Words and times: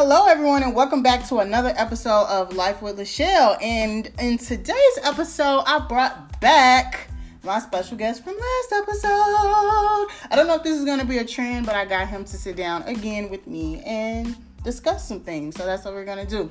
Hello, 0.00 0.26
everyone, 0.28 0.62
and 0.62 0.76
welcome 0.76 1.02
back 1.02 1.26
to 1.26 1.38
another 1.38 1.74
episode 1.76 2.26
of 2.26 2.52
Life 2.54 2.80
with 2.82 2.98
Lachelle. 2.98 3.60
And 3.60 4.08
in 4.20 4.38
today's 4.38 4.98
episode, 5.02 5.64
I 5.66 5.80
brought 5.88 6.40
back 6.40 7.08
my 7.42 7.58
special 7.58 7.96
guest 7.96 8.22
from 8.22 8.34
last 8.34 8.72
episode. 8.74 9.08
I 9.10 10.36
don't 10.36 10.46
know 10.46 10.54
if 10.54 10.62
this 10.62 10.78
is 10.78 10.84
going 10.84 11.00
to 11.00 11.04
be 11.04 11.18
a 11.18 11.24
trend, 11.24 11.66
but 11.66 11.74
I 11.74 11.84
got 11.84 12.06
him 12.06 12.24
to 12.26 12.36
sit 12.36 12.54
down 12.54 12.84
again 12.84 13.28
with 13.28 13.48
me 13.48 13.82
and 13.84 14.36
discuss 14.62 15.08
some 15.08 15.18
things. 15.18 15.56
So 15.56 15.66
that's 15.66 15.84
what 15.84 15.94
we're 15.94 16.04
going 16.04 16.24
to 16.24 16.30
do. 16.30 16.48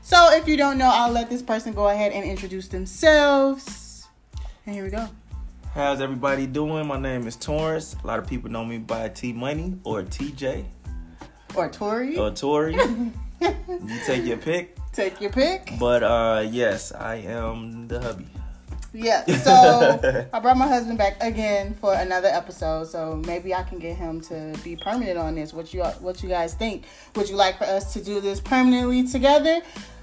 So 0.00 0.32
if 0.32 0.48
you 0.48 0.56
don't 0.56 0.78
know, 0.78 0.90
I'll 0.90 1.12
let 1.12 1.28
this 1.28 1.42
person 1.42 1.74
go 1.74 1.88
ahead 1.88 2.12
and 2.12 2.24
introduce 2.24 2.68
themselves. 2.68 4.08
And 4.64 4.74
here 4.74 4.84
we 4.84 4.90
go. 4.90 5.06
How's 5.74 6.00
everybody 6.00 6.46
doing? 6.46 6.86
My 6.86 6.98
name 6.98 7.26
is 7.26 7.36
Torrance. 7.36 7.96
A 8.02 8.06
lot 8.06 8.18
of 8.18 8.26
people 8.26 8.50
know 8.50 8.64
me 8.64 8.78
by 8.78 9.10
T 9.10 9.34
Money 9.34 9.76
or 9.84 10.04
TJ 10.04 10.64
Or 11.54 11.68
Tori. 11.68 12.16
or 12.16 12.30
Tori. 12.30 12.74
you 13.40 13.98
take 14.06 14.24
your 14.24 14.36
pick. 14.36 14.76
Take 14.92 15.20
your 15.20 15.30
pick. 15.30 15.72
But 15.78 16.02
uh 16.02 16.44
yes, 16.48 16.92
I 16.92 17.16
am 17.16 17.88
the 17.88 18.00
hubby. 18.00 18.26
Yeah, 18.92 19.24
so 19.44 20.26
I 20.32 20.40
brought 20.40 20.56
my 20.56 20.66
husband 20.66 20.98
back 20.98 21.22
again 21.22 21.74
for 21.74 21.94
another 21.94 22.28
episode. 22.28 22.88
So 22.88 23.22
maybe 23.26 23.54
I 23.54 23.62
can 23.62 23.78
get 23.78 23.96
him 23.96 24.20
to 24.22 24.58
be 24.64 24.76
permanent 24.76 25.18
on 25.18 25.34
this. 25.34 25.52
What 25.52 25.72
you 25.74 25.84
what 25.84 26.22
you 26.22 26.28
guys 26.28 26.54
think? 26.54 26.84
Would 27.14 27.28
you 27.28 27.36
like 27.36 27.58
for 27.58 27.64
us 27.64 27.92
to 27.92 28.02
do 28.02 28.20
this 28.20 28.40
permanently 28.40 29.06
together? 29.06 29.60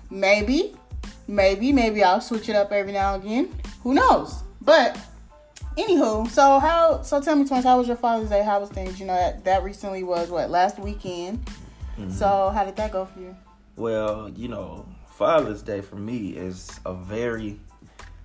Maybe, 0.10 0.76
maybe, 1.28 1.72
maybe 1.74 2.04
I'll 2.04 2.22
switch 2.22 2.48
it 2.48 2.56
up 2.56 2.72
every 2.72 2.92
now 2.94 3.16
and 3.16 3.24
again. 3.24 3.56
Who 3.82 3.96
knows? 3.96 4.44
But 4.62 4.98
anywho, 5.78 6.30
so 6.30 6.60
how? 6.60 7.02
So 7.02 7.22
tell 7.22 7.36
me, 7.36 7.46
Twins, 7.46 7.64
how 7.64 7.78
was 7.78 7.88
your 7.88 7.98
Father's 7.98 8.30
Day? 8.30 8.44
How 8.44 8.60
was 8.60 8.70
things? 8.70 9.00
You 9.00 9.06
know 9.06 9.16
that 9.16 9.44
that 9.46 9.64
recently 9.64 10.04
was 10.04 10.30
what 10.30 10.50
last 10.50 10.80
weekend. 10.80 11.46
Mm-hmm. 11.98 12.12
So 12.12 12.52
how 12.54 12.64
did 12.66 12.76
that 12.78 12.92
go 12.92 13.06
for 13.06 13.20
you? 13.20 13.36
Well, 13.76 14.30
you 14.30 14.48
know, 14.48 14.86
Father's 15.12 15.62
Day 15.62 15.82
for 15.82 15.96
me 15.96 16.30
is 16.30 16.80
a 16.86 16.94
very 16.94 17.60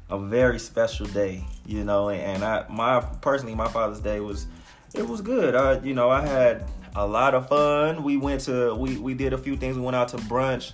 a 0.09 0.19
very 0.19 0.59
special 0.59 1.07
day, 1.07 1.45
you 1.67 1.85
know, 1.85 2.11
and 2.11 2.45
I 2.45 2.67
my 2.69 3.01
personally 3.21 3.55
my 3.55 3.69
Father's 3.69 4.01
Day 4.01 4.21
was 4.21 4.47
it 4.95 5.07
was 5.07 5.21
good. 5.21 5.55
I 5.55 5.81
you 5.81 5.95
know, 5.95 6.11
I 6.11 6.27
had 6.27 6.67
a 6.97 7.07
lot 7.07 7.35
of 7.35 7.49
fun. 7.49 8.03
We 8.03 8.17
went 8.17 8.43
to 8.43 8.75
we 8.75 8.97
we 8.97 9.15
did 9.15 9.33
a 9.33 9.39
few 9.39 9.57
things. 9.57 9.77
We 9.77 9.83
went 9.83 9.97
out 9.97 10.09
to 10.09 10.17
brunch 10.19 10.73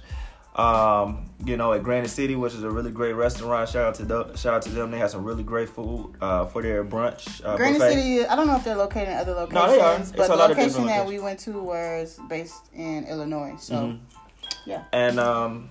um, 0.57 1.27
you 1.45 1.57
know, 1.57 1.73
at 1.75 1.83
Granite 1.83 2.09
City, 2.09 2.35
which 2.35 2.55
is 2.55 2.63
a 2.63 2.71
really 2.71 2.91
great 2.91 3.13
restaurant. 3.13 3.69
Shout 3.69 3.85
out 3.89 3.95
to 3.97 4.05
them, 4.05 4.37
shout 4.37 4.55
out 4.55 4.63
to 4.63 4.71
them. 4.71 4.91
They 4.91 4.99
had 4.99 5.11
some 5.11 5.23
really 5.23 5.43
great 5.43 5.69
food 5.69 6.15
uh, 6.21 6.47
for 6.47 6.63
their 6.63 6.83
brunch. 6.85 7.45
Uh, 7.45 7.57
Granite 7.57 7.79
buffet. 7.79 7.95
City, 7.95 8.27
I 8.27 8.35
don't 8.35 8.47
know 8.47 8.57
if 8.57 8.65
they're 8.65 8.75
located 8.77 9.09
in 9.09 9.15
other 9.15 9.35
locations, 9.35 9.55
No, 9.55 9.71
they 9.71 9.81
are. 9.81 9.99
It's 9.99 10.13
but 10.13 10.25
a 10.25 10.29
the 10.29 10.37
lot 10.37 10.51
location 10.51 10.87
that 10.87 11.07
we 11.07 11.19
went 11.19 11.39
to 11.41 11.61
was 11.61 12.19
based 12.29 12.65
in 12.75 13.05
Illinois. 13.05 13.55
So, 13.59 13.75
Mhm. 13.75 13.99
yeah. 14.65 14.85
And 14.93 15.21
um, 15.21 15.71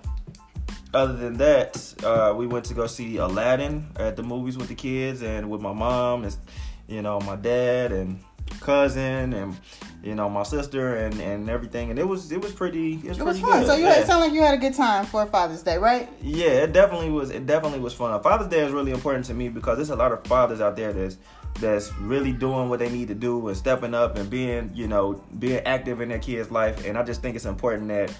other 0.93 1.13
than 1.13 1.37
that, 1.37 1.93
uh, 2.03 2.33
we 2.37 2.45
went 2.45 2.65
to 2.65 2.73
go 2.75 2.85
see 2.85 3.17
Aladdin 3.17 3.87
at 3.97 4.15
the 4.15 4.23
movies 4.23 4.55
with 4.57 4.67
the 4.67 4.75
kids 4.75 5.23
and 5.23 5.49
with 5.49 5.61
my 5.61 5.73
mom 5.73 6.23
and 6.23 6.37
you 6.87 7.01
know 7.01 7.19
my 7.21 7.35
dad 7.35 7.91
and 7.91 8.19
cousin 8.59 9.33
and 9.33 9.57
you 10.05 10.13
know 10.13 10.29
my 10.29 10.43
sister 10.43 10.97
and, 10.97 11.19
and 11.19 11.49
everything. 11.49 11.89
And 11.89 11.97
it 11.97 12.07
was 12.07 12.31
it 12.31 12.39
was 12.41 12.53
pretty 12.53 12.93
it 12.93 13.09
was 13.09 13.17
It 13.17 13.25
was 13.25 13.39
pretty 13.39 13.51
fun. 13.51 13.59
good. 13.61 13.67
So 13.67 13.75
you 13.75 13.83
yeah. 13.85 13.93
had, 13.93 14.03
it 14.03 14.07
sounded 14.07 14.25
like 14.27 14.33
you 14.33 14.41
had 14.41 14.53
a 14.53 14.57
good 14.57 14.75
time 14.75 15.05
for 15.05 15.25
Father's 15.25 15.63
Day, 15.63 15.77
right? 15.77 16.07
Yeah, 16.21 16.63
it 16.65 16.73
definitely 16.73 17.09
was. 17.09 17.31
It 17.31 17.45
definitely 17.47 17.79
was 17.79 17.93
fun. 17.93 18.21
Father's 18.21 18.47
Day 18.47 18.59
is 18.59 18.71
really 18.71 18.91
important 18.91 19.25
to 19.25 19.33
me 19.33 19.49
because 19.49 19.77
there's 19.77 19.89
a 19.89 19.95
lot 19.95 20.11
of 20.11 20.23
fathers 20.25 20.61
out 20.61 20.75
there 20.75 20.93
that's 20.93 21.17
that's 21.59 21.91
really 21.99 22.33
doing 22.33 22.69
what 22.69 22.79
they 22.79 22.89
need 22.89 23.07
to 23.07 23.15
do 23.15 23.47
and 23.47 23.57
stepping 23.57 23.93
up 23.93 24.17
and 24.17 24.29
being, 24.29 24.69
you 24.73 24.87
know, 24.87 25.23
being 25.39 25.59
active 25.65 26.01
in 26.01 26.09
their 26.09 26.19
kids' 26.19 26.51
life. 26.51 26.85
And 26.85 26.97
I 26.97 27.03
just 27.03 27.21
think 27.21 27.35
it's 27.35 27.45
important 27.45 27.87
that, 27.87 28.13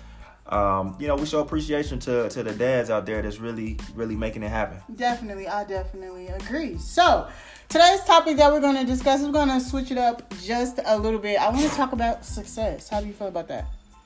um, 0.47 0.95
you 0.99 1.07
know, 1.07 1.15
we 1.15 1.25
show 1.25 1.39
appreciation 1.39 1.99
to 1.99 2.29
to 2.29 2.43
the 2.43 2.53
dads 2.53 2.89
out 2.89 3.05
there 3.05 3.21
that's 3.21 3.39
really 3.39 3.77
really 3.95 4.15
making 4.15 4.43
it 4.43 4.49
happen. 4.49 4.77
Definitely, 4.95 5.47
I 5.47 5.63
definitely 5.63 6.27
agree. 6.27 6.77
So, 6.77 7.27
today's 7.67 8.03
topic 8.03 8.37
that 8.37 8.51
we're 8.51 8.61
going 8.61 8.75
to 8.75 8.85
discuss, 8.85 9.21
we're 9.21 9.31
going 9.31 9.49
to 9.49 9.59
switch 9.59 9.89
it 9.89 9.97
up 9.97 10.31
just 10.43 10.79
a 10.85 10.97
little 10.97 11.19
bit. 11.19 11.39
I 11.41 11.49
want 11.49 11.69
to 11.69 11.75
talk 11.75 11.93
about 11.93 12.23
success. 12.23 12.89
How 12.89 13.01
do 13.01 13.07
you 13.07 13.13
feel 13.13 13.27
about 13.27 13.47
that? 13.47 13.65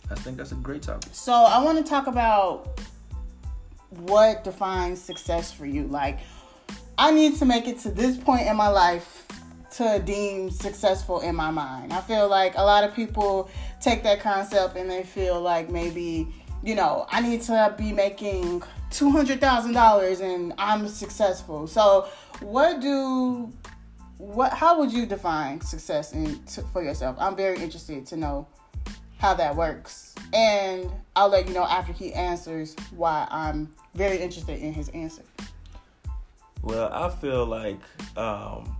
I 0.09 0.15
think 0.15 0.37
that's 0.37 0.53
a 0.53 0.55
great 0.55 0.81
topic. 0.81 1.09
So, 1.13 1.33
I 1.33 1.61
want 1.61 1.77
to 1.77 1.83
talk 1.83 2.07
about 2.07 2.79
what 3.89 4.45
defines 4.45 5.01
success 5.01 5.51
for 5.51 5.65
you. 5.65 5.87
Like, 5.87 6.19
I 6.97 7.11
need 7.11 7.37
to 7.39 7.45
make 7.45 7.67
it 7.67 7.79
to 7.79 7.91
this 7.91 8.17
point 8.17 8.47
in 8.47 8.55
my 8.55 8.69
life 8.69 9.25
to 9.71 9.99
deem 9.99 10.49
successful 10.49 11.21
in 11.21 11.35
my 11.35 11.51
mind. 11.51 11.93
I 11.93 12.01
feel 12.01 12.27
like 12.27 12.53
a 12.55 12.63
lot 12.63 12.83
of 12.83 12.93
people 12.93 13.49
take 13.79 14.03
that 14.03 14.19
concept 14.19 14.75
and 14.75 14.89
they 14.89 15.03
feel 15.03 15.39
like 15.41 15.69
maybe, 15.69 16.27
you 16.63 16.75
know, 16.75 17.05
I 17.09 17.21
need 17.21 17.41
to 17.43 17.73
be 17.77 17.91
making 17.93 18.61
$200,000 18.91 20.21
and 20.21 20.53
I'm 20.57 20.87
successful. 20.87 21.67
So, 21.67 22.07
what 22.41 22.81
do 22.81 23.51
what 24.17 24.51
how 24.51 24.77
would 24.79 24.91
you 24.91 25.05
define 25.05 25.61
success 25.61 26.11
in 26.13 26.43
for 26.73 26.83
yourself? 26.83 27.15
I'm 27.19 27.35
very 27.35 27.57
interested 27.57 28.05
to 28.07 28.17
know 28.17 28.47
how 29.19 29.33
that 29.33 29.55
works. 29.55 30.15
And 30.33 30.89
I'll 31.15 31.29
let 31.29 31.47
you 31.47 31.53
know 31.53 31.63
after 31.63 31.93
he 31.93 32.13
answers 32.13 32.75
why 32.95 33.27
I'm 33.29 33.73
very 33.93 34.17
interested 34.17 34.59
in 34.59 34.73
his 34.73 34.89
answer. 34.89 35.23
Well, 36.61 36.91
I 36.91 37.09
feel 37.09 37.45
like 37.45 37.79
um, 38.17 38.75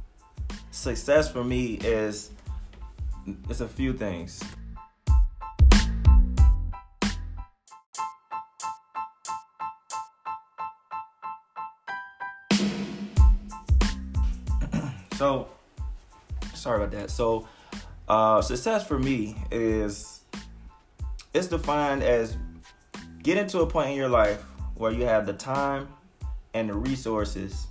success 0.79 1.29
for 1.29 1.43
me 1.43 1.73
is 1.83 2.31
it's 3.49 3.59
a 3.59 3.67
few 3.67 3.91
things. 3.91 4.41
so, 15.15 15.49
sorry 16.53 16.81
about 16.81 16.91
that. 16.91 17.11
So, 17.11 17.45
uh, 18.07 18.41
success 18.41 18.87
for 18.87 18.97
me 18.97 19.35
is 19.51 20.21
it's 21.33 21.47
defined 21.47 22.03
as 22.03 22.37
getting 23.21 23.47
to 23.47 23.59
a 23.59 23.67
point 23.67 23.89
in 23.89 23.97
your 23.97 24.07
life 24.07 24.41
where 24.75 24.93
you 24.93 25.03
have 25.03 25.25
the 25.25 25.33
time 25.33 25.89
and 26.53 26.69
the 26.69 26.73
resources 26.73 27.67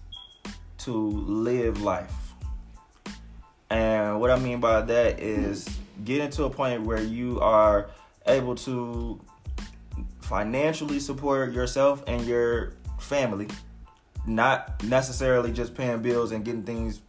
to 0.77 0.93
live 0.93 1.81
life. 1.81 2.28
What 4.19 4.31
I 4.31 4.39
mean 4.39 4.61
by 4.61 4.81
that 4.81 5.21
is 5.21 5.69
getting 6.05 6.31
to 6.31 6.45
a 6.45 6.51
point 6.51 6.83
where 6.83 7.03
you 7.03 7.41
are 7.41 7.91
able 8.27 8.55
to 8.57 9.21
financially 10.21 11.01
support 11.01 11.53
yourself 11.53 12.03
and 12.07 12.25
your 12.27 12.75
family, 12.99 13.49
not 14.27 14.83
necessarily 14.85 15.53
just 15.53 15.75
paying 15.75 16.03
bills 16.03 16.33
and 16.33 16.45
getting 16.45 16.63
things 16.63 17.01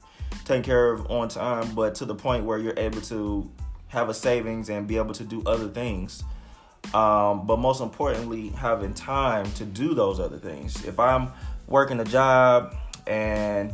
taken 0.46 0.64
care 0.64 0.92
of 0.92 1.10
on 1.12 1.28
time, 1.28 1.74
but 1.76 1.96
to 1.96 2.06
the 2.06 2.16
point 2.16 2.46
where 2.46 2.58
you're 2.58 2.78
able 2.78 3.02
to 3.02 3.50
have 3.88 4.10
a 4.10 4.14
savings 4.14 4.70
and 4.70 4.88
be 4.88 4.98
able 4.98 5.14
to 5.14 5.24
do 5.24 5.44
other 5.46 5.68
things. 5.68 6.24
Um, 6.94 7.46
but 7.46 7.60
most 7.60 7.82
importantly, 7.82 8.50
having 8.50 8.94
time 8.94 9.52
to 9.54 9.66
do 9.66 9.94
those 9.94 10.20
other 10.20 10.38
things. 10.38 10.86
If 10.86 11.00
I'm 11.00 11.32
working 11.68 12.00
a 12.00 12.06
job 12.06 12.76
and 13.06 13.74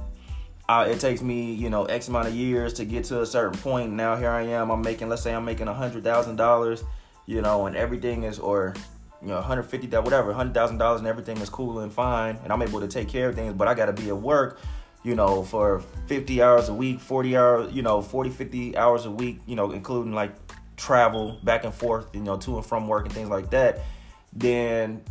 uh, 0.67 0.87
it 0.89 0.99
takes 0.99 1.21
me, 1.21 1.53
you 1.53 1.69
know, 1.69 1.85
X 1.85 2.07
amount 2.07 2.27
of 2.27 2.35
years 2.35 2.73
to 2.73 2.85
get 2.85 3.03
to 3.05 3.21
a 3.21 3.25
certain 3.25 3.57
point. 3.59 3.91
Now 3.91 4.15
here 4.15 4.29
I 4.29 4.43
am. 4.43 4.71
I'm 4.71 4.81
making, 4.81 5.09
let's 5.09 5.21
say, 5.21 5.33
I'm 5.33 5.45
making 5.45 5.67
a 5.67 5.73
hundred 5.73 6.03
thousand 6.03 6.37
dollars, 6.37 6.83
you 7.25 7.41
know, 7.41 7.67
and 7.67 7.75
everything 7.75 8.23
is, 8.23 8.39
or 8.39 8.73
you 9.21 9.27
know, 9.27 9.35
150 9.35 9.87
that 9.87 10.03
whatever, 10.03 10.33
hundred 10.33 10.53
thousand 10.53 10.77
dollars, 10.77 10.99
and 10.99 11.07
everything 11.07 11.37
is 11.37 11.49
cool 11.49 11.79
and 11.79 11.93
fine, 11.93 12.37
and 12.43 12.51
I'm 12.51 12.61
able 12.61 12.79
to 12.79 12.87
take 12.87 13.07
care 13.07 13.29
of 13.29 13.35
things. 13.35 13.53
But 13.53 13.67
I 13.67 13.73
got 13.73 13.87
to 13.87 13.93
be 13.93 14.09
at 14.09 14.17
work, 14.17 14.59
you 15.03 15.15
know, 15.15 15.43
for 15.43 15.81
50 16.07 16.41
hours 16.41 16.69
a 16.69 16.73
week, 16.73 16.99
40 16.99 17.37
hours, 17.37 17.73
you 17.73 17.83
know, 17.83 18.01
40, 18.01 18.31
50 18.31 18.77
hours 18.77 19.05
a 19.05 19.11
week, 19.11 19.41
you 19.45 19.55
know, 19.55 19.71
including 19.71 20.13
like 20.13 20.33
travel 20.77 21.39
back 21.43 21.63
and 21.63 21.73
forth, 21.73 22.07
you 22.13 22.21
know, 22.21 22.37
to 22.37 22.57
and 22.57 22.65
from 22.65 22.87
work 22.87 23.05
and 23.05 23.13
things 23.13 23.29
like 23.29 23.51
that. 23.51 23.81
Then 24.33 25.03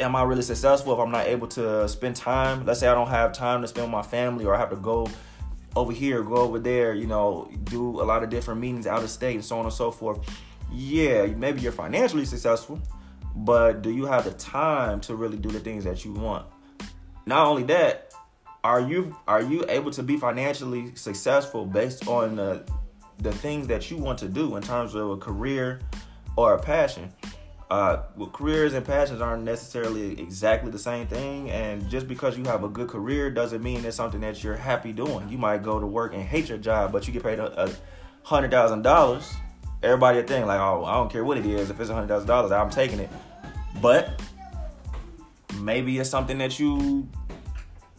am 0.00 0.14
I 0.14 0.22
really 0.22 0.42
successful 0.42 0.92
if 0.92 0.98
I'm 0.98 1.10
not 1.10 1.26
able 1.26 1.48
to 1.48 1.88
spend 1.88 2.16
time? 2.16 2.64
Let's 2.64 2.80
say 2.80 2.88
I 2.88 2.94
don't 2.94 3.08
have 3.08 3.32
time 3.32 3.62
to 3.62 3.68
spend 3.68 3.86
with 3.86 3.92
my 3.92 4.02
family 4.02 4.44
or 4.44 4.54
I 4.54 4.58
have 4.58 4.70
to 4.70 4.76
go 4.76 5.08
over 5.76 5.92
here, 5.92 6.22
go 6.22 6.36
over 6.36 6.58
there, 6.58 6.94
you 6.94 7.06
know, 7.06 7.50
do 7.64 8.00
a 8.00 8.04
lot 8.04 8.22
of 8.22 8.30
different 8.30 8.60
meetings 8.60 8.86
out 8.86 9.02
of 9.02 9.10
state 9.10 9.34
and 9.34 9.44
so 9.44 9.58
on 9.58 9.64
and 9.64 9.74
so 9.74 9.90
forth. 9.90 10.18
Yeah, 10.72 11.26
maybe 11.26 11.60
you're 11.60 11.72
financially 11.72 12.24
successful, 12.24 12.80
but 13.34 13.82
do 13.82 13.90
you 13.90 14.06
have 14.06 14.24
the 14.24 14.32
time 14.32 15.00
to 15.02 15.14
really 15.14 15.36
do 15.36 15.50
the 15.50 15.60
things 15.60 15.84
that 15.84 16.04
you 16.04 16.12
want? 16.12 16.46
Not 17.26 17.46
only 17.46 17.62
that, 17.64 18.12
are 18.64 18.80
you 18.80 19.16
are 19.26 19.42
you 19.42 19.64
able 19.68 19.90
to 19.92 20.02
be 20.02 20.16
financially 20.16 20.94
successful 20.94 21.64
based 21.64 22.08
on 22.08 22.36
the 22.36 22.64
the 23.18 23.32
things 23.32 23.66
that 23.68 23.90
you 23.90 23.96
want 23.96 24.18
to 24.18 24.28
do 24.28 24.56
in 24.56 24.62
terms 24.62 24.94
of 24.94 25.10
a 25.10 25.16
career 25.16 25.80
or 26.36 26.54
a 26.54 26.58
passion? 26.58 27.12
Uh, 27.70 28.02
well, 28.16 28.30
careers 28.30 28.72
and 28.72 28.84
passions 28.84 29.20
aren't 29.20 29.44
necessarily 29.44 30.18
exactly 30.20 30.70
the 30.70 30.78
same 30.78 31.06
thing. 31.06 31.50
And 31.50 31.88
just 31.90 32.08
because 32.08 32.38
you 32.38 32.44
have 32.44 32.64
a 32.64 32.68
good 32.68 32.88
career 32.88 33.30
doesn't 33.30 33.62
mean 33.62 33.84
it's 33.84 33.96
something 33.96 34.20
that 34.22 34.42
you're 34.42 34.56
happy 34.56 34.92
doing. 34.92 35.28
You 35.28 35.36
might 35.36 35.62
go 35.62 35.78
to 35.78 35.86
work 35.86 36.14
and 36.14 36.22
hate 36.22 36.48
your 36.48 36.58
job, 36.58 36.92
but 36.92 37.06
you 37.06 37.12
get 37.12 37.22
paid 37.22 37.38
a, 37.38 37.64
a 37.64 37.70
hundred 38.22 38.50
thousand 38.50 38.82
dollars, 38.82 39.34
everybody 39.82 40.18
a 40.18 40.22
thing 40.22 40.46
like, 40.46 40.60
oh, 40.60 40.84
I 40.84 40.94
don't 40.94 41.10
care 41.12 41.24
what 41.24 41.36
it 41.36 41.44
is. 41.44 41.68
If 41.68 41.78
it's 41.78 41.90
a 41.90 41.94
hundred 41.94 42.08
thousand 42.08 42.28
dollars, 42.28 42.52
I'm 42.52 42.70
taking 42.70 43.00
it. 43.00 43.10
But 43.82 44.20
maybe 45.60 45.98
it's 45.98 46.08
something 46.08 46.38
that 46.38 46.58
you 46.58 47.06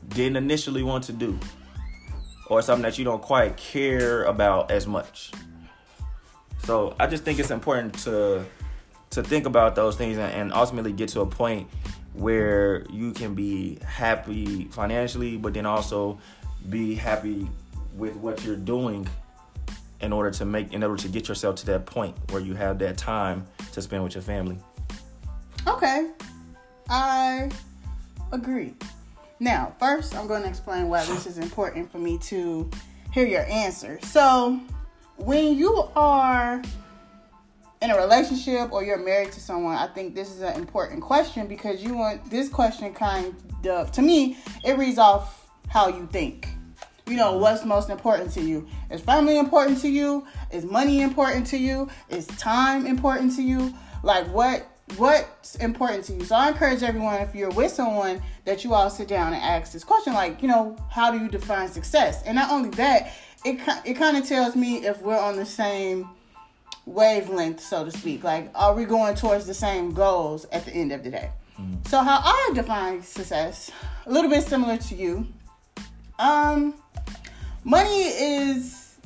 didn't 0.07 0.37
initially 0.37 0.81
want 0.81 1.03
to 1.05 1.13
do, 1.13 1.39
or 2.47 2.63
something 2.63 2.83
that 2.83 2.97
you 2.97 3.05
don't 3.05 3.21
quite 3.21 3.55
care 3.55 4.23
about 4.23 4.71
as 4.71 4.87
much. 4.87 5.31
So 6.63 6.95
I 6.99 7.05
just 7.05 7.23
think 7.23 7.37
it's 7.37 7.51
important 7.51 7.93
to 7.99 8.45
to 9.11 9.23
think 9.23 9.45
about 9.45 9.75
those 9.75 9.95
things 9.95 10.17
and, 10.17 10.53
ultimately 10.53 10.91
get 10.91 11.09
to 11.09 11.21
a 11.21 11.25
point 11.25 11.67
where 12.13 12.85
you 12.91 13.11
can 13.11 13.33
be 13.33 13.79
happy 13.85 14.65
financially, 14.65 15.37
but 15.37 15.53
then 15.53 15.65
also 15.65 16.19
be 16.69 16.95
happy 16.95 17.47
with 17.95 18.15
what 18.15 18.43
you're 18.43 18.55
doing 18.55 19.07
in 20.01 20.13
order 20.13 20.31
to 20.31 20.45
make 20.45 20.73
in 20.73 20.83
order 20.83 20.95
to 21.01 21.07
get 21.09 21.27
yourself 21.27 21.55
to 21.57 21.65
that 21.65 21.85
point 21.85 22.15
where 22.31 22.41
you 22.41 22.53
have 22.55 22.79
that 22.79 22.97
time 22.97 23.45
to 23.71 23.81
spend 23.81 24.03
with 24.03 24.15
your 24.15 24.21
family. 24.21 24.57
Okay. 25.67 26.11
I 26.89 27.51
agree. 28.31 28.73
Now, 29.39 29.73
first, 29.79 30.15
I'm 30.15 30.27
going 30.27 30.43
to 30.43 30.49
explain 30.49 30.89
why 30.89 31.05
this 31.05 31.25
is 31.25 31.37
important 31.37 31.91
for 31.91 31.99
me 31.99 32.17
to 32.19 32.69
hear 33.11 33.25
your 33.25 33.43
answer. 33.43 33.99
So, 34.03 34.59
when 35.17 35.55
you 35.55 35.89
are 35.95 36.61
in 37.81 37.91
a 37.91 37.97
relationship 37.97 38.71
or 38.71 38.83
you're 38.83 38.97
married 38.97 39.31
to 39.31 39.39
someone, 39.39 39.75
I 39.75 39.87
think 39.87 40.13
this 40.13 40.29
is 40.29 40.41
an 40.41 40.55
important 40.55 41.01
question 41.01 41.47
because 41.47 41.81
you 41.81 41.95
want 41.95 42.29
this 42.29 42.49
question 42.49 42.93
kind 42.93 43.35
of, 43.65 43.91
to 43.93 44.01
me, 44.01 44.37
it 44.65 44.77
reads 44.77 44.97
off 44.97 45.49
how 45.69 45.87
you 45.87 46.07
think. 46.11 46.49
You 47.07 47.15
know, 47.15 47.37
what's 47.37 47.65
most 47.65 47.89
important 47.89 48.31
to 48.33 48.41
you? 48.41 48.67
Is 48.91 49.01
family 49.01 49.37
important 49.37 49.79
to 49.81 49.89
you? 49.89 50.27
Is 50.51 50.65
money 50.65 51.01
important 51.01 51.47
to 51.47 51.57
you? 51.57 51.89
Is 52.09 52.27
time 52.27 52.85
important 52.85 53.35
to 53.37 53.41
you? 53.41 53.73
Like, 54.03 54.27
what 54.27 54.67
what's 54.97 55.55
important 55.55 56.03
to 56.05 56.13
you. 56.13 56.23
So 56.23 56.35
I 56.35 56.49
encourage 56.49 56.81
everyone, 56.81 57.21
if 57.21 57.35
you're 57.35 57.51
with 57.51 57.71
someone, 57.71 58.21
that 58.45 58.63
you 58.63 58.73
all 58.73 58.89
sit 58.89 59.07
down 59.07 59.33
and 59.33 59.41
ask 59.41 59.71
this 59.71 59.83
question, 59.83 60.13
like, 60.13 60.41
you 60.41 60.47
know, 60.47 60.75
how 60.89 61.11
do 61.11 61.19
you 61.19 61.29
define 61.29 61.67
success? 61.67 62.23
And 62.23 62.35
not 62.35 62.51
only 62.51 62.69
that, 62.71 63.11
it 63.45 63.59
it 63.85 63.93
kind 63.95 64.17
of 64.17 64.27
tells 64.27 64.55
me 64.55 64.85
if 64.85 65.01
we're 65.01 65.19
on 65.19 65.35
the 65.35 65.45
same 65.45 66.09
wavelength, 66.89 67.59
so 67.59 67.85
to 67.85 67.91
speak. 67.91 68.23
Like, 68.23 68.51
are 68.55 68.73
we 68.73 68.85
going 68.85 69.15
towards 69.15 69.45
the 69.45 69.53
same 69.53 69.93
goals 69.93 70.45
at 70.51 70.65
the 70.65 70.71
end 70.71 70.91
of 70.91 71.03
the 71.03 71.11
day? 71.11 71.31
Mm-hmm. 71.59 71.87
So 71.87 72.01
how 72.01 72.21
I 72.23 72.51
define 72.53 73.01
success, 73.01 73.71
a 74.05 74.11
little 74.11 74.29
bit 74.29 74.43
similar 74.43 74.77
to 74.77 74.95
you. 74.95 75.27
Um, 76.17 76.73
money 77.63 78.03
is 78.03 78.97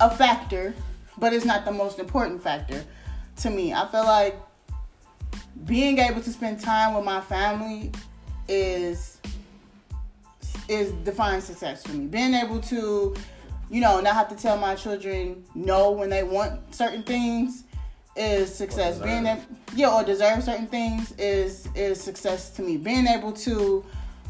a 0.00 0.10
factor, 0.10 0.74
but 1.18 1.32
it's 1.32 1.44
not 1.44 1.64
the 1.64 1.72
most 1.72 1.98
important 1.98 2.42
factor 2.42 2.84
to 3.36 3.50
me. 3.50 3.72
I 3.72 3.86
feel 3.88 4.04
like 4.04 4.36
being 5.64 5.98
able 5.98 6.20
to 6.22 6.30
spend 6.30 6.60
time 6.60 6.94
with 6.94 7.04
my 7.04 7.20
family 7.20 7.92
is 8.48 9.18
is 10.68 10.92
defining 11.04 11.40
success 11.40 11.82
for 11.82 11.92
me. 11.92 12.06
Being 12.06 12.34
able 12.34 12.60
to, 12.60 13.14
you 13.72 13.80
know, 13.80 14.00
not 14.00 14.14
have 14.14 14.28
to 14.28 14.36
tell 14.36 14.58
my 14.58 14.74
children 14.74 15.42
no 15.54 15.92
when 15.92 16.10
they 16.10 16.22
want 16.22 16.74
certain 16.74 17.02
things 17.02 17.64
is 18.14 18.54
success. 18.54 18.98
Being 18.98 19.26
able, 19.26 19.42
yeah, 19.74 19.94
or 19.94 20.04
deserve 20.04 20.44
certain 20.44 20.66
things 20.66 21.12
is 21.12 21.66
is 21.74 21.98
success 21.98 22.50
to 22.50 22.62
me. 22.62 22.76
Being 22.76 23.06
able 23.06 23.32
to, 23.32 23.82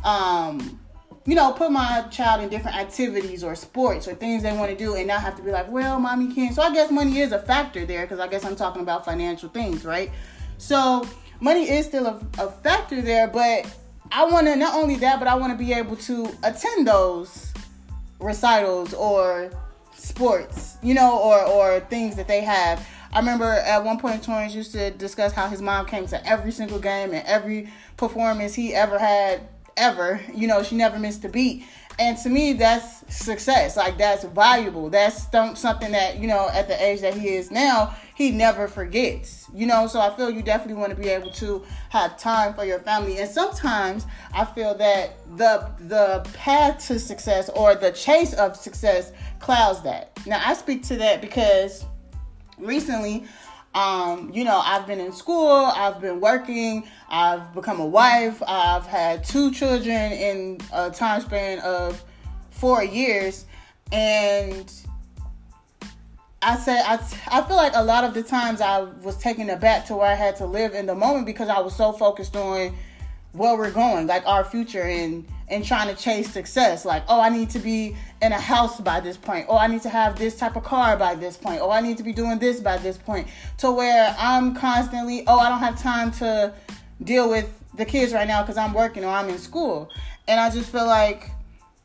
um, 0.04 0.78
you 1.26 1.34
know, 1.34 1.52
put 1.52 1.72
my 1.72 2.02
child 2.02 2.44
in 2.44 2.50
different 2.50 2.76
activities 2.76 3.42
or 3.42 3.56
sports 3.56 4.06
or 4.06 4.14
things 4.14 4.44
they 4.44 4.56
want 4.56 4.70
to 4.70 4.76
do, 4.76 4.94
and 4.94 5.08
not 5.08 5.20
have 5.20 5.34
to 5.34 5.42
be 5.42 5.50
like, 5.50 5.68
well, 5.72 5.98
mommy 5.98 6.32
can't. 6.32 6.54
So 6.54 6.62
I 6.62 6.72
guess 6.72 6.92
money 6.92 7.18
is 7.18 7.32
a 7.32 7.40
factor 7.40 7.84
there 7.84 8.02
because 8.02 8.20
I 8.20 8.28
guess 8.28 8.44
I'm 8.44 8.54
talking 8.54 8.82
about 8.82 9.04
financial 9.04 9.48
things, 9.48 9.84
right? 9.84 10.12
So 10.58 11.04
money 11.40 11.68
is 11.68 11.84
still 11.84 12.06
a, 12.06 12.20
a 12.38 12.48
factor 12.48 13.02
there, 13.02 13.26
but 13.26 13.66
I 14.12 14.24
want 14.24 14.46
to 14.46 14.54
not 14.54 14.76
only 14.76 14.94
that, 14.96 15.18
but 15.18 15.26
I 15.26 15.34
want 15.34 15.52
to 15.52 15.58
be 15.58 15.72
able 15.72 15.96
to 15.96 16.32
attend 16.44 16.86
those 16.86 17.51
recitals 18.22 18.94
or 18.94 19.50
sports, 19.94 20.78
you 20.82 20.94
know, 20.94 21.18
or 21.18 21.44
or 21.44 21.80
things 21.80 22.16
that 22.16 22.28
they 22.28 22.40
have. 22.40 22.86
I 23.12 23.18
remember 23.18 23.44
at 23.44 23.84
one 23.84 23.98
point 23.98 24.22
Torrance 24.22 24.54
used 24.54 24.72
to 24.72 24.90
discuss 24.90 25.32
how 25.32 25.48
his 25.48 25.60
mom 25.60 25.86
came 25.86 26.06
to 26.06 26.26
every 26.26 26.50
single 26.50 26.78
game 26.78 27.12
and 27.12 27.26
every 27.26 27.68
performance 27.96 28.54
he 28.54 28.74
ever 28.74 28.98
had 28.98 29.42
ever. 29.76 30.20
You 30.34 30.46
know, 30.46 30.62
she 30.62 30.76
never 30.76 30.98
missed 30.98 31.24
a 31.24 31.28
beat. 31.28 31.64
And 31.98 32.16
to 32.18 32.28
me, 32.28 32.54
that's 32.54 33.14
success. 33.14 33.76
Like 33.76 33.98
that's 33.98 34.24
valuable. 34.24 34.90
That's 34.90 35.28
something 35.30 35.92
that 35.92 36.18
you 36.18 36.26
know 36.26 36.48
at 36.52 36.68
the 36.68 36.82
age 36.82 37.00
that 37.02 37.14
he 37.14 37.28
is 37.28 37.50
now, 37.50 37.94
he 38.14 38.30
never 38.30 38.66
forgets. 38.66 39.48
You 39.54 39.66
know, 39.66 39.86
so 39.86 40.00
I 40.00 40.14
feel 40.16 40.30
you 40.30 40.42
definitely 40.42 40.80
want 40.80 40.90
to 40.90 41.00
be 41.00 41.08
able 41.08 41.30
to 41.32 41.64
have 41.90 42.18
time 42.18 42.54
for 42.54 42.64
your 42.64 42.78
family. 42.80 43.18
And 43.18 43.28
sometimes 43.28 44.06
I 44.32 44.44
feel 44.44 44.74
that 44.78 45.16
the 45.36 45.70
the 45.80 46.28
path 46.32 46.86
to 46.88 46.98
success 46.98 47.50
or 47.50 47.74
the 47.74 47.92
chase 47.92 48.32
of 48.34 48.56
success 48.56 49.12
clouds 49.38 49.82
that. 49.82 50.18
Now 50.26 50.40
I 50.44 50.54
speak 50.54 50.82
to 50.84 50.96
that 50.96 51.20
because 51.20 51.84
recently 52.58 53.24
um, 53.74 54.30
you 54.34 54.44
know, 54.44 54.60
I've 54.62 54.86
been 54.86 55.00
in 55.00 55.12
school, 55.12 55.50
I've 55.50 56.00
been 56.00 56.20
working, 56.20 56.86
I've 57.08 57.54
become 57.54 57.80
a 57.80 57.86
wife, 57.86 58.42
I've 58.46 58.86
had 58.86 59.24
two 59.24 59.50
children 59.50 60.12
in 60.12 60.60
a 60.72 60.90
time 60.90 61.22
span 61.22 61.58
of 61.60 62.02
four 62.50 62.84
years, 62.84 63.46
and 63.90 64.70
I 66.42 66.56
say 66.56 66.78
I, 66.84 66.98
I 67.28 67.42
feel 67.42 67.56
like 67.56 67.72
a 67.74 67.82
lot 67.82 68.04
of 68.04 68.14
the 68.14 68.22
times 68.22 68.60
I 68.60 68.80
was 68.80 69.16
taken 69.16 69.48
aback 69.48 69.86
to 69.86 69.96
where 69.96 70.08
I 70.08 70.14
had 70.14 70.36
to 70.36 70.46
live 70.46 70.74
in 70.74 70.86
the 70.86 70.94
moment 70.94 71.24
because 71.24 71.48
I 71.48 71.60
was 71.60 71.74
so 71.74 71.92
focused 71.92 72.36
on 72.36 72.74
where 73.32 73.56
we're 73.56 73.70
going, 73.70 74.06
like 74.06 74.26
our 74.26 74.44
future 74.44 74.82
and 74.82 75.26
and 75.52 75.64
trying 75.64 75.94
to 75.94 76.02
chase 76.02 76.32
success. 76.32 76.84
Like, 76.84 77.04
oh, 77.08 77.20
I 77.20 77.28
need 77.28 77.50
to 77.50 77.58
be 77.58 77.94
in 78.22 78.32
a 78.32 78.40
house 78.40 78.80
by 78.80 79.00
this 79.00 79.18
point. 79.18 79.46
Oh, 79.48 79.58
I 79.58 79.66
need 79.66 79.82
to 79.82 79.90
have 79.90 80.18
this 80.18 80.34
type 80.36 80.56
of 80.56 80.64
car 80.64 80.96
by 80.96 81.14
this 81.14 81.36
point. 81.36 81.60
Oh, 81.60 81.70
I 81.70 81.80
need 81.80 81.98
to 81.98 82.02
be 82.02 82.12
doing 82.12 82.38
this 82.38 82.58
by 82.58 82.78
this 82.78 82.96
point. 82.96 83.28
To 83.58 83.70
where 83.70 84.16
I'm 84.18 84.54
constantly, 84.54 85.24
oh, 85.26 85.38
I 85.38 85.50
don't 85.50 85.58
have 85.58 85.80
time 85.80 86.10
to 86.12 86.54
deal 87.04 87.28
with 87.28 87.52
the 87.74 87.84
kids 87.84 88.14
right 88.14 88.26
now 88.26 88.42
because 88.42 88.56
I'm 88.56 88.72
working 88.72 89.04
or 89.04 89.08
I'm 89.08 89.28
in 89.28 89.38
school. 89.38 89.90
And 90.26 90.40
I 90.40 90.48
just 90.50 90.72
feel 90.72 90.86
like, 90.86 91.30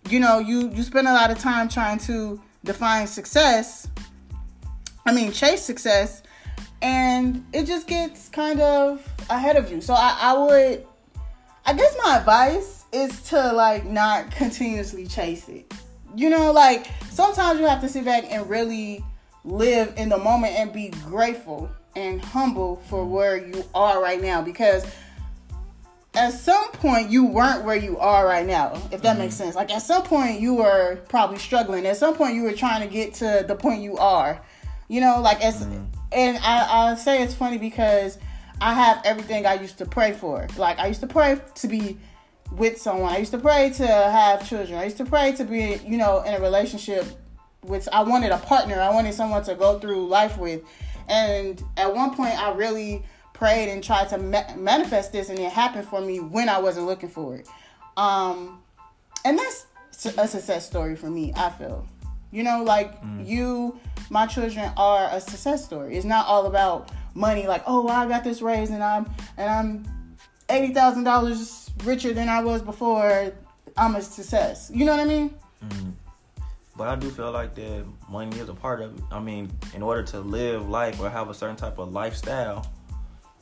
you 0.09 0.21
know, 0.21 0.39
you 0.39 0.69
you 0.69 0.83
spend 0.83 1.07
a 1.07 1.13
lot 1.13 1.29
of 1.29 1.37
time 1.37 1.67
trying 1.67 1.99
to 1.99 2.41
define 2.63 3.05
success. 3.05 3.89
I 5.05 5.11
mean, 5.11 5.31
chase 5.31 5.61
success, 5.61 6.23
and 6.81 7.45
it 7.51 7.65
just 7.65 7.87
gets 7.87 8.29
kind 8.29 8.61
of 8.61 9.05
ahead 9.29 9.57
of 9.57 9.71
you. 9.71 9.81
So 9.81 9.93
I, 9.93 10.17
I 10.21 10.33
would, 10.33 10.85
I 11.65 11.73
guess 11.73 11.95
my 12.03 12.17
advice 12.17 12.76
is 12.91 13.21
to 13.29 13.53
like 13.53 13.85
not 13.85 14.31
continuously 14.31 15.05
chase 15.07 15.47
it. 15.49 15.73
You 16.15 16.29
know, 16.29 16.51
like 16.51 16.87
sometimes 17.09 17.59
you 17.59 17.67
have 17.67 17.81
to 17.81 17.89
sit 17.89 18.05
back 18.05 18.25
and 18.29 18.49
really 18.49 19.03
live 19.43 19.93
in 19.97 20.09
the 20.09 20.17
moment 20.17 20.53
and 20.55 20.73
be 20.73 20.89
grateful 21.05 21.69
and 21.95 22.21
humble 22.21 22.77
for 22.87 23.05
where 23.05 23.37
you 23.37 23.63
are 23.73 24.01
right 24.01 24.21
now 24.21 24.41
because 24.41 24.85
at 26.13 26.31
some 26.33 26.71
point 26.73 27.09
you 27.09 27.25
weren't 27.25 27.63
where 27.63 27.75
you 27.75 27.97
are 27.97 28.25
right 28.25 28.45
now 28.45 28.73
if 28.91 29.01
that 29.01 29.11
mm-hmm. 29.11 29.19
makes 29.19 29.35
sense 29.35 29.55
like 29.55 29.71
at 29.71 29.81
some 29.81 30.03
point 30.03 30.39
you 30.39 30.55
were 30.55 30.97
probably 31.07 31.37
struggling 31.37 31.85
at 31.85 31.97
some 31.97 32.15
point 32.15 32.35
you 32.35 32.43
were 32.43 32.53
trying 32.53 32.81
to 32.81 32.91
get 32.91 33.13
to 33.13 33.45
the 33.47 33.55
point 33.55 33.81
you 33.81 33.97
are 33.97 34.41
you 34.87 34.99
know 35.01 35.21
like 35.21 35.43
as 35.43 35.65
mm-hmm. 35.65 35.83
and 36.11 36.37
I, 36.39 36.91
I 36.91 36.95
say 36.95 37.23
it's 37.23 37.33
funny 37.33 37.57
because 37.57 38.17
i 38.61 38.73
have 38.73 39.01
everything 39.05 39.45
i 39.45 39.53
used 39.55 39.77
to 39.77 39.85
pray 39.85 40.11
for 40.11 40.47
like 40.57 40.79
i 40.79 40.87
used 40.87 41.01
to 41.01 41.07
pray 41.07 41.39
to 41.55 41.67
be 41.67 41.97
with 42.57 42.81
someone. 42.81 43.13
I 43.13 43.17
used 43.17 43.31
to 43.31 43.37
pray 43.37 43.69
to 43.77 43.87
have 43.87 44.47
children. 44.47 44.79
I 44.79 44.85
used 44.85 44.97
to 44.97 45.05
pray 45.05 45.31
to 45.33 45.45
be, 45.45 45.79
you 45.85 45.97
know, 45.97 46.21
in 46.23 46.33
a 46.33 46.39
relationship 46.39 47.05
with 47.63 47.87
I 47.93 48.03
wanted 48.03 48.31
a 48.31 48.37
partner. 48.39 48.79
I 48.79 48.89
wanted 48.89 49.13
someone 49.13 49.43
to 49.43 49.55
go 49.55 49.79
through 49.79 50.07
life 50.07 50.37
with. 50.37 50.63
And 51.07 51.63
at 51.77 51.93
one 51.93 52.15
point 52.15 52.41
I 52.41 52.53
really 52.53 53.03
prayed 53.33 53.69
and 53.69 53.83
tried 53.83 54.09
to 54.09 54.17
ma- 54.17 54.55
manifest 54.55 55.11
this 55.11 55.29
and 55.29 55.37
it 55.37 55.51
happened 55.51 55.87
for 55.87 56.01
me 56.01 56.19
when 56.19 56.49
I 56.49 56.57
wasn't 56.57 56.87
looking 56.87 57.09
for 57.09 57.35
it. 57.35 57.47
Um 57.95 58.61
and 59.23 59.37
that's 59.37 59.67
a 59.93 60.27
success 60.27 60.65
story 60.65 60.95
for 60.95 61.09
me, 61.09 61.33
I 61.35 61.49
feel. 61.51 61.85
You 62.31 62.43
know, 62.43 62.63
like 62.63 63.01
mm. 63.01 63.25
you 63.27 63.79
my 64.09 64.25
children 64.25 64.71
are 64.75 65.09
a 65.11 65.21
success 65.21 65.63
story. 65.63 65.95
It's 65.95 66.05
not 66.05 66.27
all 66.27 66.47
about 66.47 66.91
money 67.13 67.47
like, 67.47 67.63
"Oh, 67.65 67.83
well, 67.83 67.95
I 67.95 68.07
got 68.07 68.23
this 68.23 68.41
raise 68.41 68.69
and 68.69 68.83
I'm 68.83 69.09
and 69.37 69.49
I'm 69.49 69.96
$80,000 70.49 71.85
richer 71.85 72.13
than 72.13 72.29
I 72.29 72.43
was 72.43 72.61
before 72.61 73.33
I'm 73.75 73.95
a 73.95 74.01
success. 74.01 74.71
You 74.73 74.85
know 74.85 74.91
what 74.91 75.01
I 75.01 75.05
mean? 75.05 75.33
Mm-hmm. 75.63 75.89
But 76.75 76.87
I 76.87 76.95
do 76.95 77.09
feel 77.09 77.31
like 77.31 77.55
that 77.55 77.85
money 78.09 78.37
is 78.39 78.49
a 78.49 78.53
part 78.53 78.81
of 78.81 78.95
it. 78.95 79.03
I 79.11 79.19
mean, 79.19 79.51
in 79.73 79.81
order 79.81 80.03
to 80.03 80.19
live 80.19 80.69
life 80.69 80.99
or 80.99 81.09
have 81.09 81.29
a 81.29 81.33
certain 81.33 81.55
type 81.55 81.79
of 81.79 81.91
lifestyle 81.91 82.71